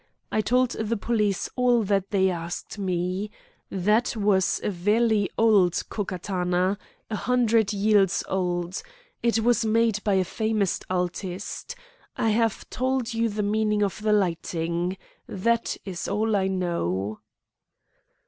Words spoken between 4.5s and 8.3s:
a velly old Ko Katana, a hundred yeals